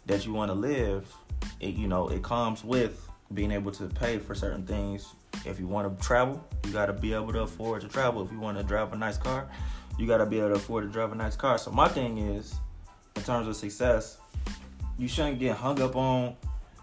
that 0.05 0.25
you 0.25 0.33
want 0.33 0.49
to 0.49 0.55
live, 0.55 1.13
it 1.59 1.75
you 1.75 1.87
know 1.87 2.07
it 2.07 2.23
comes 2.23 2.63
with 2.63 3.09
being 3.33 3.51
able 3.51 3.71
to 3.71 3.87
pay 3.87 4.19
for 4.19 4.35
certain 4.35 4.65
things 4.65 5.13
If 5.45 5.59
you 5.59 5.67
want 5.67 5.97
to 5.97 6.05
travel, 6.05 6.43
you 6.63 6.71
got 6.71 6.85
to 6.85 6.93
be 6.93 7.13
able 7.13 7.33
to 7.33 7.41
afford 7.41 7.81
to 7.81 7.87
travel. 7.87 8.23
If 8.23 8.31
you 8.31 8.39
want 8.39 8.57
to 8.57 8.63
drive 8.63 8.93
a 8.93 8.95
nice 8.95 9.17
car, 9.17 9.47
you 9.97 10.07
got 10.07 10.17
to 10.17 10.25
be 10.25 10.39
able 10.39 10.49
to 10.49 10.55
afford 10.55 10.85
to 10.85 10.89
drive 10.89 11.11
a 11.11 11.15
nice 11.15 11.35
car. 11.35 11.57
So 11.57 11.71
my 11.71 11.87
thing 11.87 12.17
is, 12.17 12.55
in 13.15 13.23
terms 13.23 13.47
of 13.47 13.55
success, 13.55 14.17
you 14.97 15.07
shouldn't 15.07 15.39
get 15.39 15.57
hung 15.57 15.81
up 15.81 15.95
on 15.95 16.35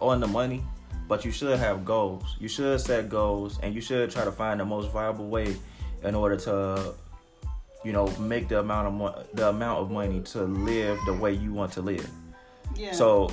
on 0.03 0.21
the 0.21 0.27
money, 0.27 0.63
but 1.09 1.25
you 1.25 1.31
should 1.31 1.59
have 1.59 1.85
goals. 1.85 2.37
You 2.39 2.49
should 2.49 2.81
set 2.81 3.09
goals, 3.09 3.59
and 3.63 3.75
you 3.75 3.81
should 3.81 4.11
try 4.11 4.25
to 4.25 4.33
find 4.33 4.61
the 4.61 4.65
most 4.65 4.91
viable 4.91 5.29
way 5.29 5.57
in 6.03 6.15
order 6.15 6.37
to, 6.37 6.95
you 7.85 7.93
know, 7.93 8.07
make 8.19 8.49
the 8.49 8.61
amount 8.61 8.89
of 8.89 8.95
mo- 8.95 9.25
the 9.35 9.49
amount 9.49 9.81
of 9.81 9.91
money 9.91 10.21
to 10.21 10.43
live 10.43 10.99
the 11.07 11.15
way 11.15 11.33
you 11.33 11.53
want 11.53 11.73
to 11.73 11.83
live. 11.83 12.09
Yeah. 12.77 12.93
So 12.93 13.31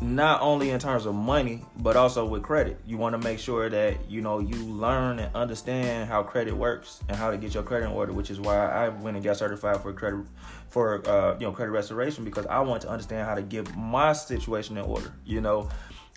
not 0.00 0.40
only 0.42 0.70
in 0.70 0.78
terms 0.78 1.06
of 1.06 1.14
money, 1.14 1.62
but 1.78 1.96
also 1.96 2.26
with 2.26 2.42
credit. 2.42 2.78
You 2.86 2.98
want 2.98 3.14
to 3.14 3.18
make 3.18 3.38
sure 3.38 3.70
that 3.70 4.10
you 4.10 4.20
know 4.20 4.38
you 4.38 4.56
learn 4.56 5.18
and 5.18 5.34
understand 5.34 6.08
how 6.08 6.22
credit 6.22 6.54
works 6.54 7.00
and 7.08 7.16
how 7.16 7.30
to 7.30 7.36
get 7.36 7.54
your 7.54 7.62
credit 7.62 7.86
in 7.86 7.92
order. 7.92 8.12
Which 8.12 8.30
is 8.30 8.40
why 8.40 8.66
I 8.66 8.88
went 8.88 9.16
and 9.16 9.24
got 9.24 9.36
certified 9.36 9.80
for 9.80 9.92
credit 9.92 10.24
for 10.68 11.06
uh, 11.08 11.34
you 11.38 11.46
know 11.46 11.52
credit 11.52 11.72
restoration 11.72 12.24
because 12.24 12.46
I 12.46 12.60
want 12.60 12.82
to 12.82 12.88
understand 12.88 13.26
how 13.26 13.34
to 13.34 13.42
get 13.42 13.74
my 13.76 14.12
situation 14.12 14.76
in 14.76 14.84
order. 14.84 15.12
You 15.24 15.40
know, 15.40 15.68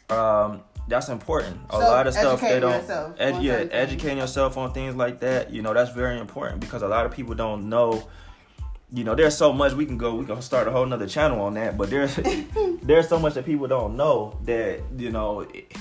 um, 0.10 0.62
that's 0.88 1.10
important. 1.10 1.60
A 1.70 1.74
So, 1.74 1.80
lot 1.80 2.08
of 2.08 2.14
stuff 2.14 2.42
they 2.42 2.60
don't. 2.60 2.72
yourself 2.72 3.16
Ed, 3.20 3.42
yeah, 3.44 3.54
educating 3.72 4.18
yourself 4.20 4.58
on 4.58 4.72
things 4.74 4.96
like 4.96 5.20
that. 5.20 5.52
You 5.52 5.62
know, 5.62 5.74
that's 5.74 5.92
very 5.92 6.18
important 6.20 6.62
because 6.62 6.82
a 6.82 6.88
lot 6.88 7.06
of 7.06 7.12
people 7.12 7.36
don't 7.36 7.70
know 7.70 8.08
you 8.90 9.04
know, 9.04 9.16
there's 9.16 9.36
so 9.36 9.52
much 9.52 9.74
we 9.74 9.86
can 9.86 9.98
go. 9.98 10.16
We 10.16 10.26
can 10.26 10.42
start 10.42 10.66
a 10.66 10.72
whole 10.72 10.86
nother 10.86 11.08
channel 11.08 11.42
on 11.42 11.56
that. 11.56 11.78
But 11.78 11.90
there's 11.90 12.16
there's 12.82 13.10
so 13.10 13.20
much 13.20 13.34
that 13.34 13.46
people 13.46 13.68
don't 13.68 13.98
know 13.98 14.40
that 14.46 14.80
you 14.98 15.12
know. 15.12 15.42
it- 15.42 15.74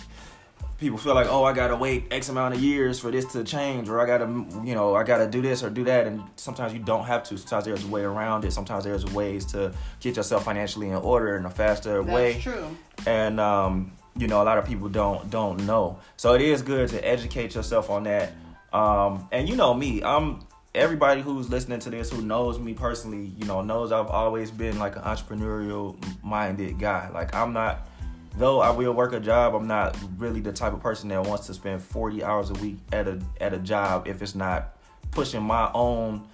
people 0.78 0.99
feel 0.99 1.14
like, 1.14 1.26
oh, 1.30 1.42
I 1.42 1.54
gotta 1.54 1.75
wait 1.75 2.04
X 2.11 2.28
amount 2.28 2.52
of 2.54 2.61
years 2.61 3.00
for 3.00 3.11
this 3.11 3.25
to 3.33 3.42
change, 3.45 3.88
or 3.88 3.99
I 3.99 4.04
gotta, 4.06 4.26
you 4.62 4.75
know, 4.75 4.95
I 4.95 5.04
gotta 5.04 5.26
do 5.26 5.40
this 5.40 5.62
or 5.62 5.71
do 5.71 5.85
that. 5.85 6.06
And 6.06 6.23
sometimes 6.37 6.75
you 6.75 6.80
don't 6.80 7.06
have 7.06 7.23
to. 7.28 7.38
Sometimes 7.38 7.64
there's 7.64 7.85
a 7.85 7.87
way 7.87 8.02
around 8.02 8.45
it. 8.45 8.52
Sometimes 8.52 8.85
there's 8.85 9.02
ways 9.06 9.47
to 9.52 9.73
get 10.00 10.16
yourself 10.16 10.45
financially 10.45 10.88
in 10.88 10.97
order 10.97 11.38
in 11.38 11.47
a 11.47 11.50
faster 11.50 12.02
That's 12.02 12.14
way 12.14 12.40
true. 12.42 12.76
and 13.06 13.40
um, 13.40 13.92
you 14.17 14.27
know 14.29 14.43
a 14.43 14.45
lot 14.45 14.59
of 14.59 14.65
people 14.67 14.89
don't 14.89 15.31
don't 15.31 15.65
know. 15.67 15.99
So 16.17 16.35
it 16.35 16.41
is 16.41 16.63
good 16.63 16.89
to 16.91 17.07
educate 17.07 17.55
yourself 17.55 17.91
on 17.91 18.05
that. 18.05 18.33
Um, 18.73 19.29
and 19.33 19.49
you 19.49 19.57
know 19.57 19.73
me 19.73 20.03
i'm 20.03 20.41
everybody 20.75 21.23
who's 21.23 21.49
listening 21.49 21.79
to 21.79 21.89
this 21.89 22.11
who 22.11 22.21
knows 22.21 22.59
me 22.59 22.75
personally 22.75 23.33
you 23.39 23.47
know 23.47 23.63
knows 23.63 23.91
i've 23.93 24.09
always 24.09 24.51
been 24.51 24.79
like 24.79 24.97
an 24.97 25.03
entrepreneurial 25.03 25.97
minded 26.23 26.79
guy. 26.79 27.09
Like 27.09 27.35
i'm 27.35 27.55
not 27.55 27.89
though 28.37 28.61
i 28.61 28.69
will 28.69 28.93
work 28.93 29.15
a 29.15 29.21
job 29.21 29.55
i'm 29.55 29.67
not 29.67 29.97
really 30.19 30.41
the 30.41 30.53
type 30.53 30.75
of 30.75 30.81
person 30.81 31.09
that 31.09 31.23
wants 31.25 31.47
to 31.47 31.55
spend 31.55 31.81
40 31.81 32.23
hours 32.23 32.51
a 32.51 32.55
week 32.55 32.77
at 32.93 33.09
a 33.09 33.19
at 33.41 33.55
a 33.55 33.59
job 33.59 34.07
if 34.07 34.21
it's 34.21 34.35
not 34.35 34.77
pushing 35.11 35.43
my 35.43 35.71
own 35.73 36.29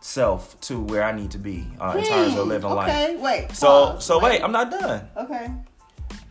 self 0.00 0.60
to 0.62 0.78
where 0.80 1.04
i 1.04 1.12
need 1.12 1.30
to 1.30 1.38
be 1.38 1.64
uh, 1.80 1.94
in 1.96 2.04
terms 2.04 2.34
of 2.34 2.42
Hmm, 2.42 2.48
living 2.50 2.70
life. 2.70 2.88
Okay, 2.90 3.16
wait. 3.16 3.52
so 3.56 3.66
pause, 3.66 4.04
so 4.04 4.18
wait. 4.18 4.42
I'm 4.42 4.52
not 4.52 4.70
done. 4.70 5.08
Okay. 5.16 5.50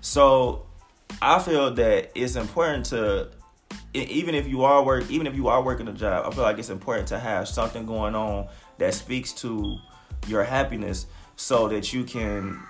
so 0.01 0.66
I 1.21 1.39
feel 1.39 1.73
that 1.73 2.11
it's 2.15 2.35
important 2.35 2.85
to 2.87 3.29
even 3.93 4.35
if 4.35 4.47
you 4.47 4.63
are 4.63 4.83
work 4.83 5.09
even 5.09 5.27
if 5.27 5.35
you 5.35 5.47
are 5.47 5.61
working 5.61 5.87
a 5.87 5.93
job, 5.93 6.25
I 6.25 6.35
feel 6.35 6.43
like 6.43 6.59
it's 6.59 6.69
important 6.69 7.07
to 7.09 7.19
have 7.19 7.47
something 7.47 7.85
going 7.85 8.15
on 8.15 8.47
that 8.77 8.93
speaks 8.93 9.33
to 9.33 9.77
your 10.27 10.43
happiness 10.43 11.07
so 11.35 11.67
that 11.69 11.93
you 11.93 12.03
can 12.03 12.61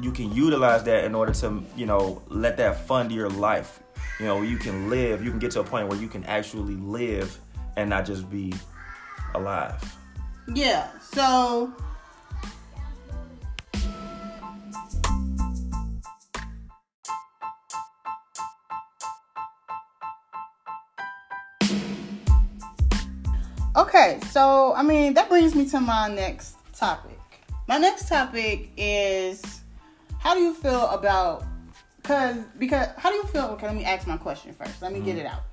you 0.00 0.10
can 0.10 0.32
utilize 0.32 0.82
that 0.84 1.04
in 1.04 1.14
order 1.14 1.32
to, 1.32 1.62
you 1.76 1.86
know, 1.86 2.22
let 2.28 2.56
that 2.56 2.86
fund 2.86 3.12
your 3.12 3.28
life. 3.28 3.80
You 4.18 4.26
know, 4.26 4.42
you 4.42 4.56
can 4.56 4.90
live, 4.90 5.24
you 5.24 5.30
can 5.30 5.38
get 5.38 5.52
to 5.52 5.60
a 5.60 5.64
point 5.64 5.88
where 5.88 5.98
you 5.98 6.08
can 6.08 6.24
actually 6.24 6.74
live 6.74 7.38
and 7.76 7.88
not 7.88 8.04
just 8.04 8.28
be 8.30 8.52
alive. 9.34 9.96
Yeah. 10.54 10.88
So. 11.00 11.72
Okay, 24.12 24.26
so 24.28 24.74
I 24.74 24.82
mean 24.82 25.14
that 25.14 25.30
brings 25.30 25.54
me 25.54 25.66
to 25.70 25.80
my 25.80 26.08
next 26.08 26.56
topic. 26.74 27.18
My 27.66 27.78
next 27.78 28.08
topic 28.08 28.68
is 28.76 29.60
how 30.18 30.34
do 30.34 30.40
you 30.40 30.52
feel 30.52 30.88
about 30.88 31.46
cuz 32.02 32.44
because 32.58 32.88
how 32.98 33.08
do 33.08 33.16
you 33.16 33.24
feel 33.24 33.44
okay, 33.52 33.66
let 33.66 33.74
me 33.74 33.84
ask 33.84 34.06
my 34.06 34.18
question 34.18 34.52
first. 34.52 34.82
Let 34.82 34.92
me 34.92 35.00
get 35.00 35.16
mm-hmm. 35.16 35.20
it 35.20 35.26
out. 35.26 35.44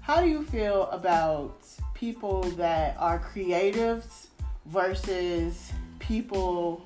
How 0.00 0.20
do 0.20 0.28
you 0.28 0.44
feel 0.44 0.84
about 0.90 1.66
people 1.94 2.42
that 2.62 2.96
are 3.00 3.18
creatives 3.18 4.28
versus 4.66 5.72
people 5.98 6.84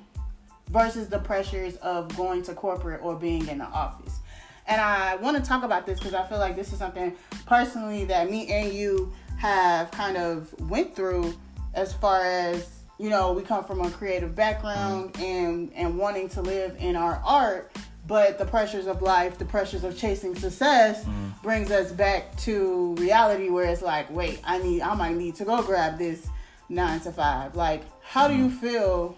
versus 0.69 1.09
the 1.09 1.19
pressures 1.19 1.75
of 1.77 2.15
going 2.17 2.41
to 2.43 2.55
corporate 2.55 3.01
or 3.03 3.15
being 3.15 3.47
in 3.49 3.59
the 3.59 3.65
office? 3.65 4.17
And 4.65 4.81
I 4.81 5.17
want 5.17 5.37
to 5.37 5.43
talk 5.43 5.63
about 5.63 5.85
this 5.85 5.99
because 5.99 6.15
I 6.15 6.25
feel 6.25 6.39
like 6.39 6.55
this 6.55 6.73
is 6.73 6.79
something 6.79 7.15
personally 7.45 8.05
that 8.05 8.31
me 8.31 8.47
and 8.47 8.73
you 8.73 9.13
have 9.43 9.91
kind 9.91 10.15
of 10.15 10.53
went 10.69 10.95
through 10.95 11.33
as 11.73 11.91
far 11.91 12.23
as 12.23 12.69
you 12.97 13.09
know 13.09 13.33
we 13.33 13.43
come 13.43 13.63
from 13.65 13.81
a 13.81 13.89
creative 13.91 14.33
background 14.33 15.13
mm-hmm. 15.13 15.23
and 15.23 15.73
and 15.73 15.97
wanting 15.97 16.29
to 16.29 16.41
live 16.41 16.73
in 16.79 16.95
our 16.95 17.21
art 17.25 17.75
but 18.07 18.37
the 18.37 18.45
pressures 18.45 18.87
of 18.87 19.01
life 19.01 19.37
the 19.37 19.43
pressures 19.43 19.83
of 19.83 19.97
chasing 19.97 20.33
success 20.33 21.03
mm-hmm. 21.03 21.29
brings 21.43 21.71
us 21.71 21.91
back 21.91 22.33
to 22.37 22.95
reality 22.95 23.49
where 23.49 23.65
it's 23.65 23.81
like 23.81 24.09
wait 24.11 24.39
i 24.45 24.57
need 24.59 24.81
i 24.81 24.95
might 24.95 25.15
need 25.15 25.35
to 25.35 25.43
go 25.43 25.61
grab 25.61 25.97
this 25.97 26.29
nine 26.69 27.01
to 27.01 27.11
five 27.11 27.53
like 27.53 27.83
how 28.01 28.29
do 28.29 28.35
you 28.35 28.47
mm-hmm. 28.47 28.65
feel 28.65 29.17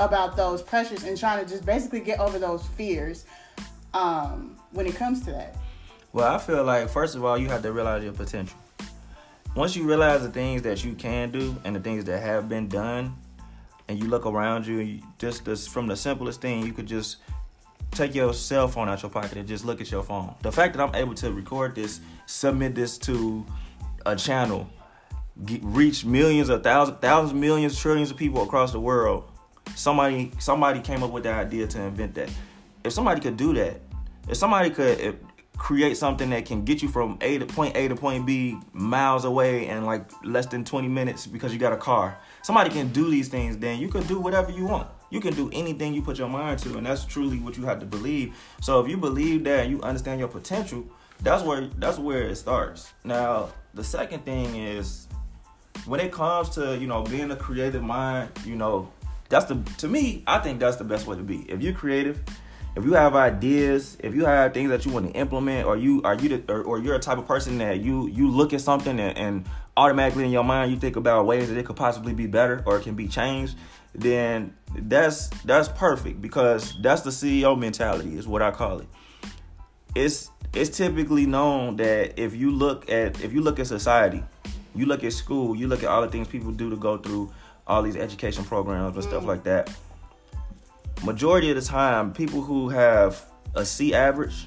about 0.00 0.36
those 0.36 0.62
pressures 0.62 1.04
and 1.04 1.16
trying 1.18 1.44
to 1.44 1.48
just 1.48 1.66
basically 1.66 2.00
get 2.00 2.18
over 2.18 2.38
those 2.38 2.66
fears 2.68 3.26
um, 3.94 4.56
when 4.72 4.86
it 4.86 4.96
comes 4.96 5.22
to 5.26 5.32
that. 5.32 5.56
Well, 6.12 6.34
I 6.34 6.38
feel 6.38 6.64
like 6.64 6.88
first 6.88 7.14
of 7.14 7.24
all, 7.24 7.38
you 7.38 7.48
have 7.48 7.62
to 7.62 7.72
realize 7.72 8.02
your 8.02 8.14
potential. 8.14 8.58
Once 9.56 9.74
you 9.74 9.82
realize 9.82 10.22
the 10.22 10.30
things 10.30 10.62
that 10.62 10.84
you 10.84 10.94
can 10.94 11.30
do 11.30 11.56
and 11.64 11.74
the 11.74 11.80
things 11.80 12.04
that 12.04 12.22
have 12.22 12.48
been 12.48 12.68
done, 12.68 13.16
and 13.88 13.98
you 13.98 14.06
look 14.06 14.24
around 14.24 14.64
you, 14.64 15.00
just 15.18 15.44
this, 15.44 15.66
from 15.66 15.88
the 15.88 15.96
simplest 15.96 16.40
thing, 16.40 16.64
you 16.64 16.72
could 16.72 16.86
just 16.86 17.16
take 17.90 18.14
your 18.14 18.32
cell 18.32 18.68
phone 18.68 18.88
out 18.88 19.02
your 19.02 19.10
pocket 19.10 19.36
and 19.36 19.48
just 19.48 19.64
look 19.64 19.80
at 19.80 19.90
your 19.90 20.04
phone. 20.04 20.32
The 20.42 20.52
fact 20.52 20.76
that 20.76 20.82
I'm 20.82 20.94
able 20.94 21.14
to 21.14 21.32
record 21.32 21.74
this, 21.74 22.00
submit 22.26 22.76
this 22.76 22.96
to 22.98 23.44
a 24.06 24.14
channel, 24.14 24.70
get, 25.44 25.60
reach 25.64 26.04
millions 26.04 26.48
of 26.48 26.62
thousands, 26.62 26.98
thousands, 27.00 27.34
millions, 27.34 27.76
trillions 27.76 28.12
of 28.12 28.16
people 28.16 28.44
across 28.44 28.70
the 28.70 28.78
world. 28.78 29.28
Somebody, 29.74 30.30
somebody 30.38 30.78
came 30.78 31.02
up 31.02 31.10
with 31.10 31.24
the 31.24 31.32
idea 31.32 31.66
to 31.66 31.82
invent 31.82 32.14
that. 32.14 32.30
If 32.84 32.92
somebody 32.92 33.20
could 33.20 33.36
do 33.36 33.52
that, 33.54 33.80
if 34.28 34.36
somebody 34.36 34.70
could 34.70 35.00
uh, 35.00 35.12
create 35.60 35.94
something 35.94 36.30
that 36.30 36.46
can 36.46 36.64
get 36.64 36.80
you 36.82 36.88
from 36.88 37.18
A 37.20 37.36
to 37.36 37.44
point 37.44 37.76
A 37.76 37.86
to 37.86 37.94
point 37.94 38.24
B 38.24 38.58
miles 38.72 39.26
away 39.26 39.68
in 39.68 39.84
like 39.84 40.10
less 40.24 40.46
than 40.46 40.64
20 40.64 40.88
minutes 40.88 41.26
because 41.26 41.52
you 41.52 41.58
got 41.58 41.74
a 41.74 41.76
car. 41.76 42.16
Somebody 42.40 42.70
can 42.70 42.88
do 42.88 43.10
these 43.10 43.28
things, 43.28 43.58
then 43.58 43.78
you 43.78 43.88
can 43.88 44.02
do 44.06 44.18
whatever 44.18 44.50
you 44.50 44.64
want. 44.64 44.88
You 45.10 45.20
can 45.20 45.34
do 45.34 45.50
anything 45.52 45.92
you 45.92 46.00
put 46.00 46.16
your 46.16 46.30
mind 46.30 46.60
to, 46.60 46.78
and 46.78 46.86
that's 46.86 47.04
truly 47.04 47.38
what 47.40 47.58
you 47.58 47.64
have 47.64 47.78
to 47.80 47.86
believe. 47.86 48.34
So 48.62 48.80
if 48.80 48.88
you 48.88 48.96
believe 48.96 49.44
that 49.44 49.64
and 49.64 49.70
you 49.70 49.82
understand 49.82 50.18
your 50.18 50.28
potential, 50.28 50.82
that's 51.20 51.44
where 51.44 51.66
that's 51.76 51.98
where 51.98 52.22
it 52.22 52.36
starts. 52.36 52.90
Now, 53.04 53.50
the 53.74 53.84
second 53.84 54.24
thing 54.24 54.56
is 54.56 55.08
when 55.84 56.00
it 56.00 56.10
comes 56.10 56.48
to, 56.50 56.78
you 56.78 56.86
know, 56.86 57.02
being 57.02 57.30
a 57.32 57.36
creative 57.36 57.82
mind, 57.82 58.30
you 58.46 58.56
know, 58.56 58.90
that's 59.28 59.44
the 59.44 59.56
to 59.76 59.88
me, 59.88 60.24
I 60.26 60.38
think 60.38 60.58
that's 60.58 60.78
the 60.78 60.84
best 60.84 61.06
way 61.06 61.16
to 61.18 61.22
be. 61.22 61.44
If 61.50 61.60
you're 61.60 61.74
creative, 61.74 62.22
if 62.76 62.84
you 62.84 62.92
have 62.92 63.16
ideas, 63.16 63.96
if 64.00 64.14
you 64.14 64.24
have 64.24 64.54
things 64.54 64.70
that 64.70 64.86
you 64.86 64.92
want 64.92 65.06
to 65.06 65.12
implement, 65.18 65.66
or 65.66 65.76
you 65.76 66.02
are 66.02 66.14
you 66.14 66.38
the, 66.38 66.52
or, 66.52 66.62
or 66.62 66.78
you're 66.78 66.94
a 66.94 67.00
type 67.00 67.18
of 67.18 67.26
person 67.26 67.58
that 67.58 67.80
you 67.80 68.06
you 68.08 68.30
look 68.30 68.52
at 68.52 68.60
something 68.60 68.98
and, 69.00 69.18
and 69.18 69.44
automatically 69.76 70.24
in 70.24 70.30
your 70.30 70.44
mind 70.44 70.70
you 70.70 70.78
think 70.78 70.96
about 70.96 71.26
ways 71.26 71.48
that 71.48 71.58
it 71.58 71.66
could 71.66 71.76
possibly 71.76 72.12
be 72.12 72.26
better 72.26 72.62
or 72.66 72.76
it 72.76 72.82
can 72.82 72.94
be 72.94 73.08
changed, 73.08 73.56
then 73.94 74.54
that's 74.74 75.28
that's 75.44 75.68
perfect 75.68 76.22
because 76.22 76.76
that's 76.80 77.02
the 77.02 77.10
CEO 77.10 77.58
mentality 77.58 78.16
is 78.16 78.28
what 78.28 78.40
I 78.40 78.52
call 78.52 78.80
it. 78.80 78.88
It's 79.94 80.30
it's 80.54 80.76
typically 80.76 81.26
known 81.26 81.76
that 81.76 82.20
if 82.20 82.36
you 82.36 82.52
look 82.52 82.88
at 82.88 83.20
if 83.20 83.32
you 83.32 83.40
look 83.40 83.58
at 83.58 83.66
society, 83.66 84.22
you 84.76 84.86
look 84.86 85.02
at 85.02 85.12
school, 85.12 85.56
you 85.56 85.66
look 85.66 85.82
at 85.82 85.88
all 85.88 86.02
the 86.02 86.08
things 86.08 86.28
people 86.28 86.52
do 86.52 86.70
to 86.70 86.76
go 86.76 86.98
through 86.98 87.32
all 87.66 87.82
these 87.82 87.96
education 87.96 88.44
programs 88.44 88.94
and 88.94 89.04
stuff 89.04 89.24
mm. 89.24 89.26
like 89.26 89.42
that 89.44 89.70
majority 91.04 91.50
of 91.50 91.56
the 91.56 91.62
time, 91.62 92.12
people 92.12 92.42
who 92.42 92.68
have 92.68 93.24
a 93.54 93.64
C 93.64 93.94
average 93.94 94.46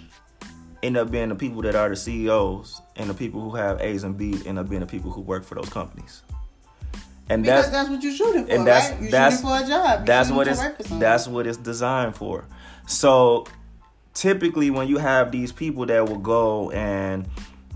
end 0.82 0.98
up 0.98 1.10
being 1.12 1.30
the 1.30 1.36
people 1.36 1.62
that 1.62 1.76
are 1.76 1.90
the 1.90 1.96
CEOs, 1.96 2.82
and 2.96 3.10
the 3.10 3.14
people 3.14 3.42
who 3.42 3.56
have 3.56 3.82
A's 3.82 4.04
and 4.04 4.18
B's 4.18 4.46
end 4.46 4.60
up 4.60 4.70
being 4.70 4.82
the 4.82 4.88
people 4.88 5.12
who 5.12 5.22
work 5.22 5.44
for 5.44 5.56
those 5.56 5.70
companies. 5.70 6.22
And 7.30 7.42
Because 7.42 7.66
that's 7.66 7.72
that's, 7.72 7.90
what 7.90 8.04
you're 8.04 8.14
shooting 8.14 8.46
for, 8.46 8.52
and 8.52 8.68
that's 8.68 8.92
right? 8.92 9.02
You're 9.02 9.12
that's 9.12 9.36
shooting 9.36 9.50
for 9.50 9.64
a 9.64 9.68
job. 9.68 10.00
You're 10.00 10.06
that's 10.06 10.30
what 10.30 10.48
it's 10.48 10.60
work 10.60 10.78
for 10.78 10.84
someone. 10.84 11.00
that's 11.00 11.28
what 11.28 11.48
it's 11.48 11.58
designed 11.58 12.16
for. 12.16 12.46
So 12.86 13.46
typically, 14.14 14.70
when 14.70 14.88
you 14.90 14.98
have 14.98 15.32
these 15.32 15.52
people 15.52 15.86
that 15.86 16.08
will 16.08 16.20
go 16.20 16.70
and 16.72 17.28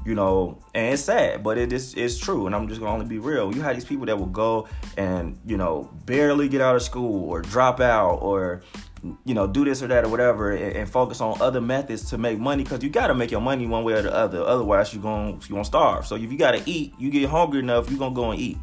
you 0.07 0.15
know, 0.15 0.57
and 0.73 0.93
it's 0.93 1.03
sad, 1.03 1.43
but 1.43 1.57
it 1.57 1.73
is 1.73 1.93
it's 1.93 2.17
true, 2.17 2.45
and 2.45 2.55
I'm 2.55 2.69
just 2.69 2.79
gonna 2.79 2.93
only 2.93 3.05
be 3.05 3.19
real. 3.19 3.53
You 3.53 3.61
have 3.61 3.75
these 3.75 3.83
people 3.83 4.05
that 4.05 4.17
will 4.17 4.27
go 4.27 4.69
and 4.95 5.37
you 5.45 5.57
know 5.57 5.91
barely 6.05 6.47
get 6.47 6.61
out 6.61 6.77
of 6.77 6.81
school 6.81 7.29
or 7.29 7.41
drop 7.41 7.81
out 7.81 8.19
or 8.21 8.63
you 9.25 9.33
know 9.33 9.47
do 9.47 9.65
this 9.65 9.83
or 9.83 9.87
that 9.87 10.05
or 10.05 10.07
whatever, 10.07 10.51
and, 10.51 10.77
and 10.77 10.89
focus 10.89 11.19
on 11.19 11.41
other 11.41 11.59
methods 11.59 12.09
to 12.11 12.17
make 12.17 12.39
money 12.39 12.63
because 12.63 12.81
you 12.81 12.89
got 12.89 13.07
to 13.07 13.15
make 13.15 13.31
your 13.31 13.41
money 13.41 13.67
one 13.67 13.83
way 13.83 13.93
or 13.95 14.01
the 14.01 14.13
other. 14.13 14.41
Otherwise, 14.45 14.93
you're 14.93 15.03
gonna 15.03 15.33
you 15.33 15.49
gonna 15.49 15.65
starve. 15.65 16.07
So 16.07 16.15
if 16.15 16.31
you 16.31 16.37
got 16.37 16.51
to 16.51 16.63
eat, 16.65 16.93
you 16.97 17.09
get 17.09 17.29
hungry 17.29 17.59
enough, 17.59 17.89
you're 17.89 17.99
gonna 17.99 18.15
go 18.15 18.31
and 18.31 18.39
eat. 18.39 18.57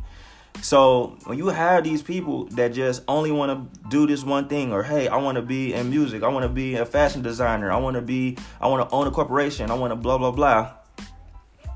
So 0.62 1.18
when 1.24 1.36
you 1.36 1.48
have 1.48 1.84
these 1.84 2.00
people 2.00 2.46
that 2.52 2.72
just 2.72 3.02
only 3.06 3.32
want 3.32 3.52
to 3.52 3.88
do 3.90 4.06
this 4.06 4.24
one 4.24 4.48
thing, 4.48 4.72
or 4.72 4.82
hey, 4.82 5.08
I 5.08 5.18
want 5.18 5.36
to 5.36 5.42
be 5.42 5.74
in 5.74 5.90
music, 5.90 6.22
I 6.22 6.28
want 6.28 6.44
to 6.44 6.48
be 6.48 6.76
a 6.76 6.86
fashion 6.86 7.20
designer, 7.20 7.70
I 7.70 7.76
want 7.76 7.96
to 7.96 8.00
be, 8.00 8.38
I 8.62 8.68
want 8.68 8.88
to 8.88 8.96
own 8.96 9.06
a 9.06 9.10
corporation, 9.10 9.70
I 9.70 9.74
want 9.74 9.90
to 9.90 9.96
blah 9.96 10.16
blah 10.16 10.30
blah, 10.30 10.72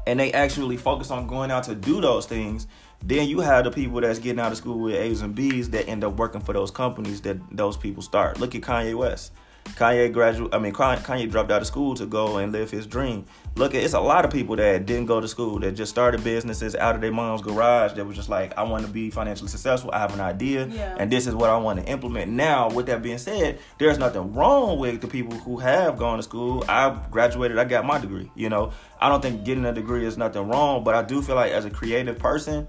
and 0.08 0.18
they 0.18 0.32
actually 0.32 0.78
focus 0.78 1.10
on 1.10 1.26
going 1.26 1.50
out 1.50 1.64
to 1.64 1.74
do 1.74 2.00
those 2.00 2.24
things, 2.24 2.66
then 3.04 3.28
you 3.28 3.40
have 3.40 3.64
the 3.64 3.70
people 3.70 4.00
that's 4.00 4.18
getting 4.18 4.40
out 4.40 4.50
of 4.50 4.56
school 4.56 4.78
with 4.78 4.94
A's 4.94 5.20
and 5.20 5.34
B's 5.34 5.68
that 5.68 5.86
end 5.86 6.02
up 6.02 6.16
working 6.16 6.40
for 6.40 6.54
those 6.54 6.70
companies 6.70 7.20
that 7.20 7.36
those 7.54 7.76
people 7.76 8.02
start. 8.02 8.40
Look 8.40 8.54
at 8.54 8.62
Kanye 8.62 8.96
West. 8.96 9.32
Kanye 9.76 10.12
graduate. 10.12 10.54
I 10.54 10.58
mean, 10.58 10.72
Kanye 10.72 11.30
dropped 11.30 11.50
out 11.50 11.60
of 11.60 11.66
school 11.66 11.94
to 11.96 12.06
go 12.06 12.38
and 12.38 12.52
live 12.52 12.70
his 12.70 12.86
dream. 12.86 13.24
Look, 13.56 13.74
at 13.74 13.82
it's 13.82 13.94
a 13.94 14.00
lot 14.00 14.24
of 14.24 14.30
people 14.30 14.56
that 14.56 14.86
didn't 14.86 15.06
go 15.06 15.20
to 15.20 15.28
school 15.28 15.58
that 15.60 15.72
just 15.72 15.90
started 15.90 16.22
businesses 16.22 16.74
out 16.76 16.94
of 16.94 17.00
their 17.00 17.12
mom's 17.12 17.42
garage. 17.42 17.92
That 17.94 18.06
was 18.06 18.16
just 18.16 18.28
like, 18.28 18.56
I 18.56 18.62
want 18.62 18.86
to 18.86 18.90
be 18.92 19.10
financially 19.10 19.48
successful. 19.48 19.90
I 19.92 19.98
have 19.98 20.14
an 20.14 20.20
idea, 20.20 20.66
Yeah. 20.66 20.96
and 20.98 21.10
this 21.10 21.26
is 21.26 21.34
what 21.34 21.50
I 21.50 21.56
want 21.56 21.80
to 21.80 21.86
implement. 21.86 22.30
Now, 22.32 22.70
with 22.70 22.86
that 22.86 23.02
being 23.02 23.18
said, 23.18 23.58
there's 23.78 23.98
nothing 23.98 24.32
wrong 24.34 24.78
with 24.78 25.00
the 25.00 25.08
people 25.08 25.36
who 25.38 25.58
have 25.58 25.98
gone 25.98 26.18
to 26.18 26.22
school. 26.22 26.64
I 26.68 26.96
graduated. 27.10 27.58
I 27.58 27.64
got 27.64 27.84
my 27.84 27.98
degree. 27.98 28.30
You 28.34 28.48
know, 28.48 28.72
I 29.00 29.08
don't 29.08 29.22
think 29.22 29.44
getting 29.44 29.64
a 29.64 29.72
degree 29.72 30.06
is 30.06 30.16
nothing 30.16 30.48
wrong, 30.48 30.84
but 30.84 30.94
I 30.94 31.02
do 31.02 31.22
feel 31.22 31.36
like 31.36 31.52
as 31.52 31.64
a 31.64 31.70
creative 31.70 32.18
person, 32.18 32.66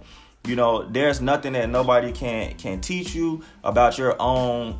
you 0.48 0.56
know, 0.56 0.84
there's 0.90 1.20
nothing 1.22 1.54
that 1.54 1.70
nobody 1.70 2.12
can 2.14 2.54
can 2.56 2.80
teach 2.82 3.14
you 3.14 3.44
about 3.64 3.98
your 3.98 4.16
own 4.22 4.80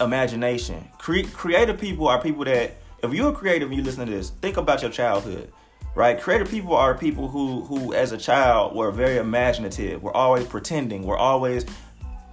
imagination. 0.00 0.88
Cre- 0.98 1.28
creative 1.32 1.78
people 1.78 2.08
are 2.08 2.20
people 2.20 2.44
that, 2.44 2.76
if 3.02 3.12
you're 3.12 3.32
creative 3.32 3.68
and 3.68 3.76
you 3.76 3.84
listen 3.84 4.06
to 4.06 4.12
this, 4.12 4.30
think 4.30 4.56
about 4.56 4.82
your 4.82 4.90
childhood, 4.90 5.52
right? 5.94 6.20
Creative 6.20 6.48
people 6.48 6.74
are 6.74 6.96
people 6.96 7.28
who, 7.28 7.62
who 7.62 7.94
as 7.94 8.12
a 8.12 8.18
child, 8.18 8.74
were 8.74 8.90
very 8.90 9.16
imaginative. 9.16 10.02
We're 10.02 10.12
always 10.12 10.46
pretending. 10.46 11.04
We're 11.04 11.16
always 11.16 11.66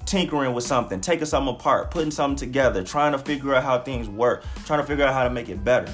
tinkering 0.05 0.53
with 0.53 0.63
something, 0.63 0.99
taking 1.01 1.25
something 1.25 1.55
apart, 1.55 1.91
putting 1.91 2.11
something 2.11 2.35
together, 2.35 2.83
trying 2.83 3.13
to 3.13 3.17
figure 3.17 3.55
out 3.55 3.63
how 3.63 3.79
things 3.79 4.09
work, 4.09 4.43
trying 4.65 4.81
to 4.81 4.85
figure 4.85 5.05
out 5.05 5.13
how 5.13 5.23
to 5.23 5.29
make 5.29 5.49
it 5.49 5.63
better. 5.63 5.93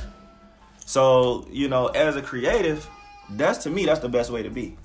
So, 0.86 1.48
you 1.52 1.68
know, 1.68 1.88
as 1.88 2.16
a 2.16 2.22
creative, 2.22 2.88
that's 3.32 3.60
to 3.60 3.70
me, 3.70 3.86
that's 3.86 4.00
the 4.00 4.10
best 4.10 4.32
way 4.32 4.42
to 4.42 4.50
be. 4.50 4.76